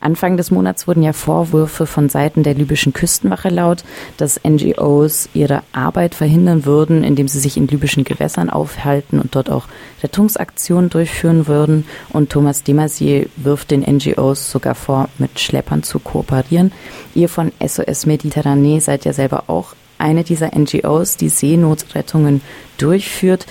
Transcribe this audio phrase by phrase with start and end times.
[0.00, 3.84] Anfang des Monats wurden ja Vorwürfe von Seiten der libyschen Küstenwache laut,
[4.16, 9.50] dass NGOs ihre Arbeit verhindern würden, indem sie sich in libyschen Gewässern aufhalten und dort
[9.50, 9.64] auch
[10.02, 11.86] Rettungsaktionen durchführen würden.
[12.10, 16.72] Und Thomas Demasier wirft den NGOs sogar vor, mit Schleppern zu kooperieren.
[17.14, 22.42] Ihr von SOS Mediterranee seid ja selber auch eine dieser NGOs, die Seenotrettungen
[22.78, 23.46] durchführt.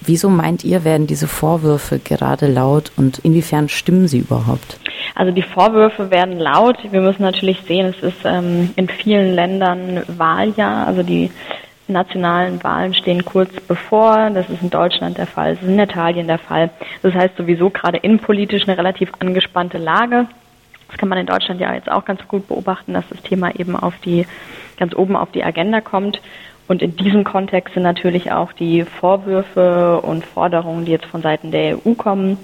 [0.00, 4.80] Wieso meint ihr, werden diese Vorwürfe gerade laut und inwiefern stimmen sie überhaupt?
[5.20, 6.78] Also die Vorwürfe werden laut.
[6.90, 11.30] Wir müssen natürlich sehen, es ist ähm, in vielen Ländern Wahljahr, also die
[11.88, 14.30] nationalen Wahlen stehen kurz bevor.
[14.30, 16.70] Das ist in Deutschland der Fall, das ist in Italien der Fall.
[17.02, 20.26] Das heißt sowieso gerade innenpolitisch eine relativ angespannte Lage.
[20.88, 23.76] Das kann man in Deutschland ja jetzt auch ganz gut beobachten, dass das Thema eben
[23.76, 24.26] auf die
[24.78, 26.22] ganz oben auf die Agenda kommt.
[26.66, 31.50] Und in diesem Kontext sind natürlich auch die Vorwürfe und Forderungen, die jetzt von Seiten
[31.50, 32.38] der EU kommen,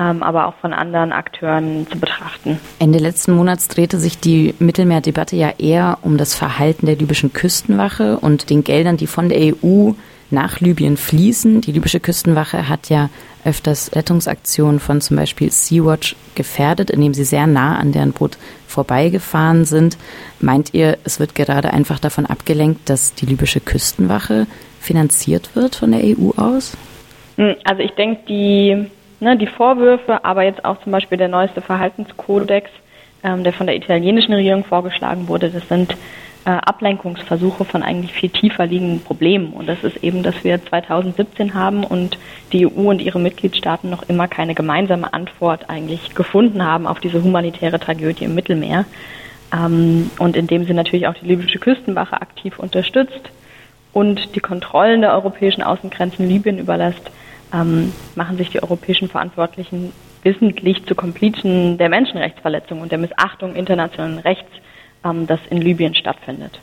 [0.00, 2.58] aber auch von anderen Akteuren zu betrachten.
[2.78, 8.18] Ende letzten Monats drehte sich die Mittelmeerdebatte ja eher um das Verhalten der libyschen Küstenwache
[8.18, 9.92] und den Geldern, die von der EU
[10.30, 11.60] nach Libyen fließen.
[11.60, 13.10] Die libysche Küstenwache hat ja
[13.44, 19.64] öfters Rettungsaktionen von zum Beispiel Sea-Watch gefährdet, indem sie sehr nah an deren Boot vorbeigefahren
[19.64, 19.98] sind.
[20.40, 24.46] Meint ihr, es wird gerade einfach davon abgelenkt, dass die libysche Küstenwache
[24.80, 26.76] finanziert wird von der EU aus?
[27.36, 28.86] Hm, also ich denke, die
[29.20, 32.70] ne, die Vorwürfe, aber jetzt auch zum Beispiel der neueste Verhaltenskodex,
[33.22, 35.94] ähm, der von der italienischen Regierung vorgeschlagen wurde, das sind
[36.44, 39.52] äh, Ablenkungsversuche von eigentlich viel tiefer liegenden Problemen.
[39.52, 42.18] Und das ist eben, dass wir 2017 haben und
[42.52, 47.22] die EU und ihre Mitgliedstaaten noch immer keine gemeinsame Antwort eigentlich gefunden haben auf diese
[47.22, 48.86] humanitäre Tragödie im Mittelmeer.
[49.54, 53.30] Ähm, und indem sie natürlich auch die libysche Küstenwache aktiv unterstützt
[53.92, 57.10] und die Kontrollen der europäischen Außengrenzen Libyen überlässt,
[57.52, 64.18] ähm, machen sich die europäischen Verantwortlichen wissentlich zu Komplizen der Menschenrechtsverletzung und der Missachtung internationalen
[64.18, 64.50] Rechts,
[65.04, 66.60] ähm, das in Libyen stattfindet.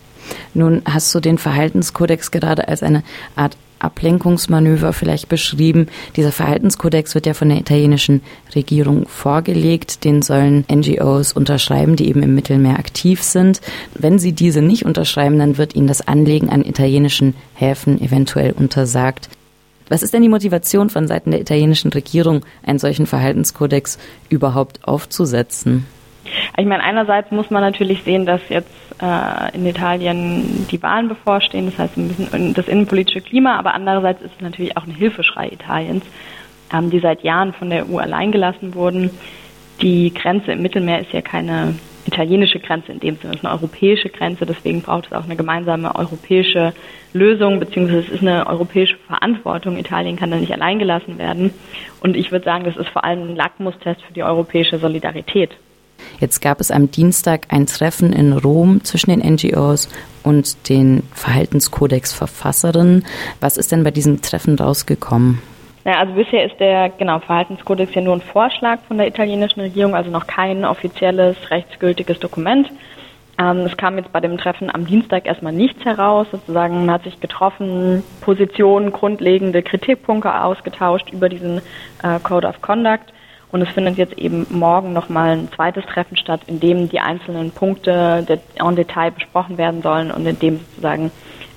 [0.53, 3.03] Nun hast du den Verhaltenskodex gerade als eine
[3.35, 5.87] Art Ablenkungsmanöver vielleicht beschrieben.
[6.15, 8.21] Dieser Verhaltenskodex wird ja von der italienischen
[8.55, 10.03] Regierung vorgelegt.
[10.03, 13.61] Den sollen NGOs unterschreiben, die eben im Mittelmeer aktiv sind.
[13.93, 19.29] Wenn sie diese nicht unterschreiben, dann wird ihnen das Anlegen an italienischen Häfen eventuell untersagt.
[19.89, 23.97] Was ist denn die Motivation von Seiten der italienischen Regierung, einen solchen Verhaltenskodex
[24.29, 25.85] überhaupt aufzusetzen?
[26.57, 28.69] Ich meine, einerseits muss man natürlich sehen, dass jetzt
[29.01, 34.21] äh, in Italien die Wahlen bevorstehen, das heißt ein bisschen das innenpolitische Klima, aber andererseits
[34.21, 36.03] ist es natürlich auch ein Hilfeschrei Italiens,
[36.73, 39.11] ähm, die seit Jahren von der EU alleingelassen wurden.
[39.81, 41.75] Die Grenze im Mittelmeer ist ja keine
[42.07, 45.93] italienische Grenze in dem Sinne, ist eine europäische Grenze, deswegen braucht es auch eine gemeinsame
[45.95, 46.73] europäische
[47.13, 49.77] Lösung, beziehungsweise es ist eine europäische Verantwortung.
[49.77, 51.51] Italien kann da nicht allein gelassen werden.
[51.99, 55.51] Und ich würde sagen, das ist vor allem ein Lackmustest für die europäische Solidarität.
[56.19, 59.89] Jetzt gab es am Dienstag ein Treffen in Rom zwischen den NGOs
[60.23, 63.05] und den Verhaltenskodex-Verfasserinnen.
[63.39, 65.41] Was ist denn bei diesem Treffen rausgekommen?
[65.87, 69.95] Naja, also bisher ist der genau, Verhaltenskodex ja nur ein Vorschlag von der italienischen Regierung,
[69.95, 72.69] also noch kein offizielles, rechtsgültiges Dokument.
[73.39, 76.27] Ähm, es kam jetzt bei dem Treffen am Dienstag erstmal nichts heraus.
[76.29, 81.61] Sozusagen man hat sich getroffen, Positionen, grundlegende Kritikpunkte ausgetauscht über diesen
[82.03, 83.13] äh, Code of Conduct.
[83.53, 87.51] Und es findet jetzt eben morgen nochmal ein zweites Treffen statt, in dem die einzelnen
[87.51, 91.11] Punkte en Detail besprochen werden sollen und in dem sozusagen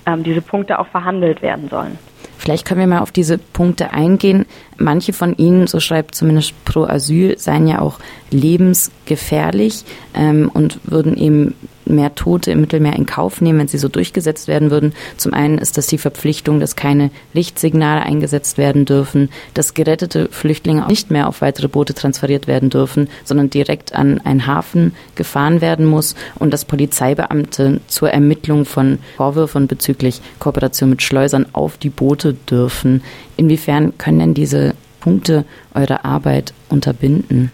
[0.07, 1.99] ähm, diese Punkte auch verhandelt werden sollen.
[2.41, 4.47] Vielleicht können wir mal auf diese Punkte eingehen.
[4.79, 7.99] Manche von ihnen, so schreibt zumindest Pro Asyl, seien ja auch
[8.31, 9.85] lebensgefährlich
[10.15, 11.55] ähm, und würden eben
[11.95, 14.93] mehr Tote im Mittelmeer in Kauf nehmen, wenn sie so durchgesetzt werden würden.
[15.17, 20.87] Zum einen ist das die Verpflichtung, dass keine Lichtsignale eingesetzt werden dürfen, dass gerettete Flüchtlinge
[20.87, 25.87] nicht mehr auf weitere Boote transferiert werden dürfen, sondern direkt an einen Hafen gefahren werden
[25.87, 32.35] muss und dass Polizeibeamte zur Ermittlung von Vorwürfen bezüglich Kooperation mit Schleusern auf die Boote
[32.35, 33.03] dürfen.
[33.37, 37.53] Inwiefern können denn diese Punkte eure Arbeit unterbinden?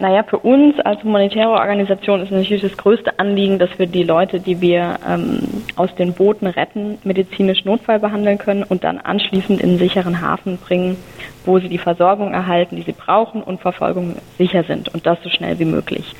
[0.00, 4.38] Naja, für uns als humanitäre Organisation ist natürlich das größte Anliegen, dass wir die Leute,
[4.38, 5.40] die wir ähm,
[5.74, 10.56] aus den Booten retten, medizinisch Notfall behandeln können und dann anschließend in einen sicheren Hafen
[10.58, 10.96] bringen,
[11.44, 15.30] wo sie die Versorgung erhalten, die sie brauchen und Verfolgung sicher sind und das so
[15.30, 16.14] schnell wie möglich.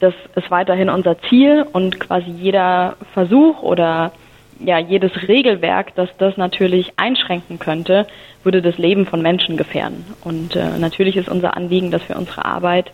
[0.00, 4.10] Das ist weiterhin unser Ziel und quasi jeder Versuch oder
[4.58, 8.06] ja, jedes Regelwerk, das das natürlich einschränken könnte,
[8.42, 10.04] würde das Leben von Menschen gefährden.
[10.22, 12.90] Und äh, natürlich ist unser Anliegen, dass wir unsere Arbeit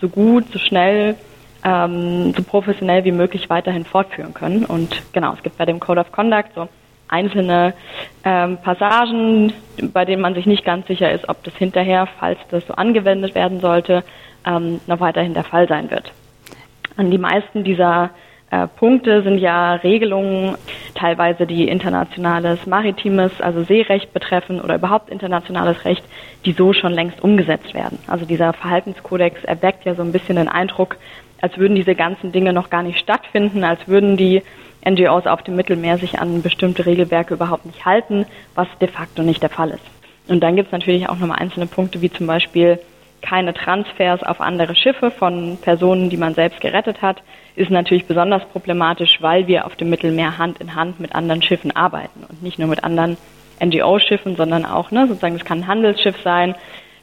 [0.00, 1.16] so gut, so schnell,
[1.64, 4.64] ähm, so professionell wie möglich weiterhin fortführen können.
[4.64, 6.68] Und genau, es gibt bei dem Code of Conduct so
[7.08, 7.74] einzelne
[8.24, 9.52] ähm, Passagen,
[9.92, 13.34] bei denen man sich nicht ganz sicher ist, ob das hinterher, falls das so angewendet
[13.34, 14.04] werden sollte,
[14.46, 16.12] ähm, noch weiterhin der Fall sein wird.
[16.96, 18.10] Und die meisten dieser
[18.50, 20.56] äh, Punkte sind ja Regelungen,
[20.94, 26.04] teilweise die internationales maritimes, also Seerecht betreffen oder überhaupt internationales Recht,
[26.44, 27.98] die so schon längst umgesetzt werden.
[28.06, 30.96] Also dieser Verhaltenskodex erweckt ja so ein bisschen den Eindruck,
[31.40, 34.42] als würden diese ganzen Dinge noch gar nicht stattfinden, als würden die
[34.88, 39.42] NGOs auf dem Mittelmeer sich an bestimmte Regelwerke überhaupt nicht halten, was de facto nicht
[39.42, 39.84] der Fall ist.
[40.28, 42.78] Und dann gibt es natürlich auch nochmal einzelne Punkte, wie zum Beispiel
[43.22, 47.22] keine Transfers auf andere Schiffe von Personen, die man selbst gerettet hat,
[47.56, 51.74] ist natürlich besonders problematisch, weil wir auf dem Mittelmeer Hand in Hand mit anderen Schiffen
[51.74, 53.16] arbeiten und nicht nur mit anderen
[53.62, 56.54] NGO-Schiffen, sondern auch, ne, sozusagen, es kann ein Handelsschiff sein.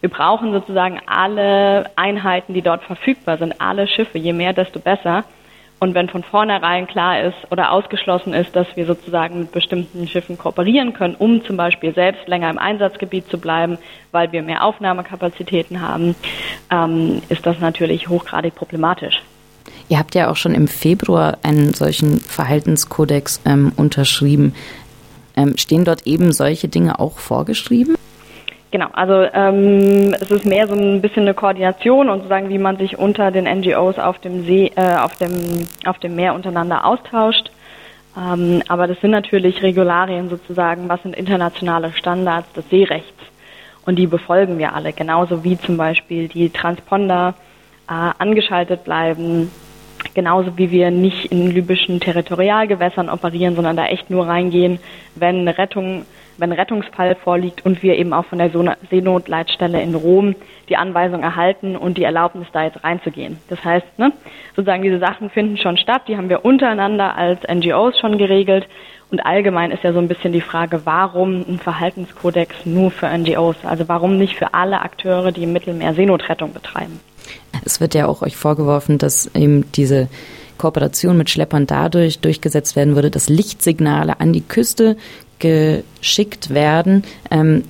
[0.01, 4.17] Wir brauchen sozusagen alle Einheiten, die dort verfügbar sind, alle Schiffe.
[4.17, 5.23] Je mehr, desto besser.
[5.79, 10.37] Und wenn von vornherein klar ist oder ausgeschlossen ist, dass wir sozusagen mit bestimmten Schiffen
[10.37, 13.77] kooperieren können, um zum Beispiel selbst länger im Einsatzgebiet zu bleiben,
[14.11, 16.15] weil wir mehr Aufnahmekapazitäten haben,
[16.71, 19.21] ähm, ist das natürlich hochgradig problematisch.
[19.89, 24.53] Ihr habt ja auch schon im Februar einen solchen Verhaltenskodex ähm, unterschrieben.
[25.35, 27.96] Ähm, stehen dort eben solche Dinge auch vorgeschrieben?
[28.69, 32.77] Genau, also ähm, es ist mehr so ein bisschen eine Koordination und sozusagen, wie man
[32.77, 37.49] sich unter den NGOs auf dem See, äh, auf dem auf dem Meer untereinander austauscht.
[38.17, 43.23] Ähm, aber das sind natürlich Regularien sozusagen, was sind internationale Standards des Seerechts
[43.87, 47.35] und die befolgen wir alle, genauso wie zum Beispiel die Transponder
[47.87, 49.49] äh, angeschaltet bleiben,
[50.13, 54.79] genauso wie wir nicht in libyschen Territorialgewässern operieren, sondern da echt nur reingehen,
[55.15, 56.05] wenn eine Rettung
[56.37, 58.51] wenn Rettungsfall vorliegt und wir eben auch von der
[58.89, 60.35] Seenotleitstelle in Rom
[60.69, 63.37] die Anweisung erhalten und die Erlaubnis, da jetzt reinzugehen.
[63.49, 64.11] Das heißt, ne,
[64.55, 68.67] sozusagen diese Sachen finden schon statt, die haben wir untereinander als NGOs schon geregelt.
[69.09, 73.55] Und allgemein ist ja so ein bisschen die Frage, warum ein Verhaltenskodex nur für NGOs?
[73.63, 76.99] Also warum nicht für alle Akteure, die im Mittelmeer Seenotrettung betreiben?
[77.63, 80.09] Es wird ja auch euch vorgeworfen, dass eben diese
[80.57, 84.97] Kooperation mit Schleppern dadurch durchgesetzt werden würde, dass Lichtsignale an die Küste
[85.39, 87.03] geschickt werden.
[87.31, 87.63] Ähm,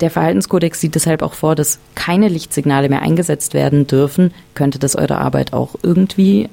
[0.00, 4.34] der Verhaltenskodex sieht deshalb auch vor, dass keine Lichtsignale mehr eingesetzt werden dürfen.
[4.54, 6.48] Könnte das eure Arbeit auch irgendwie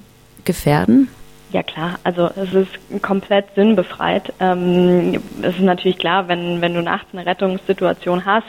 [0.46, 1.10] gefährden?
[1.52, 4.32] Ja klar, also es ist komplett sinnbefreit.
[4.40, 8.48] Ähm, es ist natürlich klar, wenn, wenn du nachts eine Rettungssituation hast,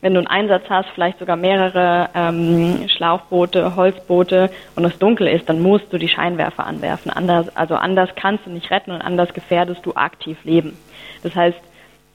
[0.00, 5.48] wenn du einen Einsatz hast, vielleicht sogar mehrere ähm, Schlauchboote, Holzboote und es dunkel ist,
[5.48, 7.10] dann musst du die Scheinwerfer anwerfen.
[7.10, 10.76] Anders, also anders kannst du nicht retten und anders gefährdest du aktiv Leben.
[11.22, 11.58] Das heißt,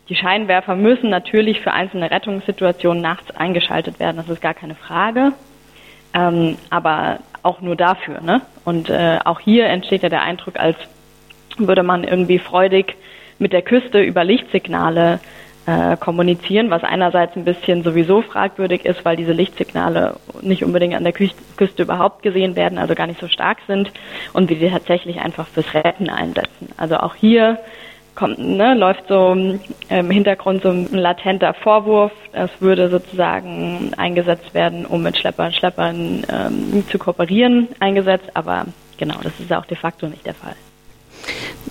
[0.09, 4.17] die Scheinwerfer müssen natürlich für einzelne Rettungssituationen nachts eingeschaltet werden.
[4.17, 5.33] Das ist gar keine Frage.
[6.13, 8.21] Ähm, aber auch nur dafür.
[8.21, 8.41] Ne?
[8.65, 10.77] Und äh, auch hier entsteht ja der Eindruck, als
[11.57, 12.95] würde man irgendwie freudig
[13.39, 15.19] mit der Küste über Lichtsignale
[15.65, 21.03] äh, kommunizieren, was einerseits ein bisschen sowieso fragwürdig ist, weil diese Lichtsignale nicht unbedingt an
[21.03, 23.91] der Küste überhaupt gesehen werden, also gar nicht so stark sind
[24.33, 26.69] und wir die tatsächlich einfach fürs Retten einsetzen.
[26.77, 27.59] Also auch hier
[28.15, 29.33] kommt, ne, läuft so
[29.89, 35.55] im Hintergrund so ein latenter Vorwurf, das würde sozusagen eingesetzt werden, um mit Schleppern und
[35.55, 38.65] Schleppern ähm, zu kooperieren, eingesetzt, aber
[38.97, 40.55] genau, das ist auch de facto nicht der Fall.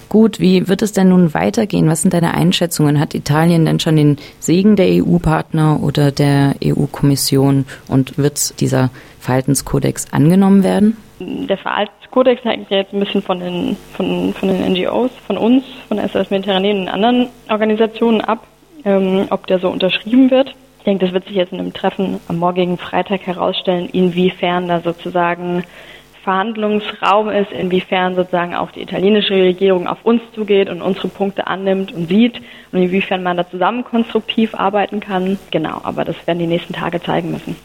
[0.08, 1.88] Gut, wie wird es denn nun weitergehen?
[1.88, 2.98] Was sind deine Einschätzungen?
[2.98, 8.90] Hat Italien denn schon den Segen der EU-Partner oder der EU-Kommission und wird dieser
[9.20, 10.96] Verhaltenskodex angenommen werden?
[11.20, 15.64] Der Verhaltenskodex hängt ja jetzt ein bisschen von den, von, von den NGOs, von uns,
[15.88, 18.46] von SOS Mediterranean und anderen Organisationen ab,
[18.84, 20.54] ähm, ob der so unterschrieben wird.
[20.78, 24.80] Ich denke, das wird sich jetzt in einem Treffen am morgigen Freitag herausstellen, inwiefern da
[24.80, 25.62] sozusagen
[26.22, 31.92] Verhandlungsraum ist, inwiefern sozusagen auch die italienische Regierung auf uns zugeht und unsere Punkte annimmt
[31.92, 32.40] und sieht
[32.72, 35.38] und inwiefern man da zusammen konstruktiv arbeiten kann.
[35.50, 37.56] Genau, aber das werden die nächsten Tage zeigen müssen.